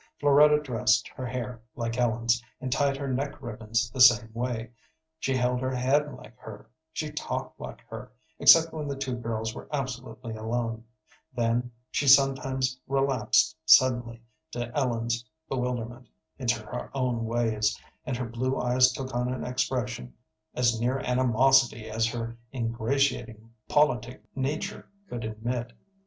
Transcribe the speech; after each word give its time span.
Floretta 0.19 0.59
dressed 0.59 1.07
her 1.09 1.27
hair 1.27 1.61
like 1.75 1.95
Ellen's, 1.95 2.41
and 2.59 2.71
tied 2.71 2.97
her 2.97 3.07
neck 3.07 3.39
ribbons 3.39 3.91
the 3.91 4.01
same 4.01 4.31
way; 4.33 4.71
she 5.19 5.37
held 5.37 5.61
her 5.61 5.75
head 5.75 6.11
like 6.15 6.35
her, 6.39 6.67
she 6.91 7.11
talked 7.11 7.59
like 7.59 7.81
her, 7.87 8.11
except 8.39 8.73
when 8.73 8.87
the 8.87 8.95
two 8.95 9.15
girls 9.15 9.53
were 9.53 9.69
absolutely 9.71 10.35
alone; 10.35 10.85
then 11.35 11.69
she 11.91 12.07
sometimes 12.07 12.79
relapsed 12.87 13.55
suddenly, 13.63 14.23
to 14.53 14.75
Ellen's 14.75 15.23
bewilderment, 15.47 16.09
into 16.39 16.65
her 16.65 16.89
own 16.97 17.23
ways, 17.25 17.79
and 18.03 18.17
her 18.17 18.25
blue 18.25 18.59
eyes 18.59 18.91
took 18.91 19.13
on 19.13 19.31
an 19.31 19.43
expression 19.43 20.15
as 20.55 20.81
near 20.81 20.97
animosity 20.97 21.87
as 21.91 22.07
her 22.07 22.39
ingratiating 22.51 23.51
politic 23.69 24.23
nature 24.35 24.87
could 25.07 25.23
admit. 25.23 25.73